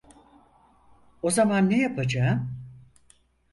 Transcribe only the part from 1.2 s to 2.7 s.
O zaman ne yapacağım?